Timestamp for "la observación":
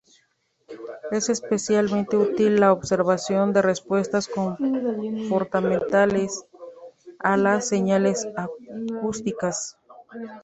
2.59-3.53